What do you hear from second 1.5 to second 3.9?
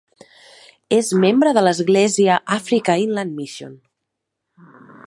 de l'església Africa Inland Mission.